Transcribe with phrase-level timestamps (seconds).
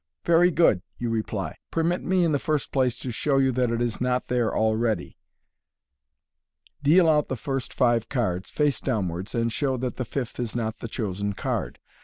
[0.25, 3.69] "Very good," you reply j" permit me, in the first place, to show you that
[3.69, 5.15] it is not there already."
[6.81, 10.79] Deal out the first five cards, face downwards, and show that the fifth is not
[10.79, 11.77] the chosen card.